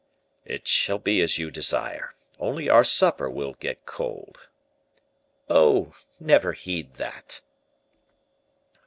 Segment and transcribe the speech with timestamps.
[0.45, 4.39] "It shall be as you desire, only our supper will get cold."
[5.47, 5.93] "Oh!
[6.19, 7.41] never heed that."